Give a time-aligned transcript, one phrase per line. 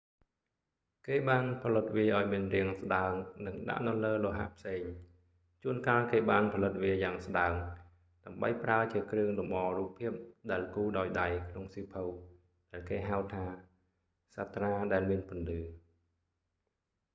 [1.07, 3.13] គេបានផលិតវាឱ្យមានរាងស្តើង
[3.45, 4.81] និងដាក់នៅលើលោហៈផ្សេង។
[5.63, 7.53] ជួនកាលគេបានផលិតវាយ៉ាងស្តើង
[8.25, 12.03] ដើម្បីប្រើជា​គ្រឿង​លំអ​រូប​ភាព​ដែល​គូរ​ដោយ​ដៃ​ក្នុងសៀវភៅ
[12.71, 13.45] ដែលគេហៅថា
[14.35, 15.61] «សាត្រា​ដែល​មាន​ពន្លឺ»។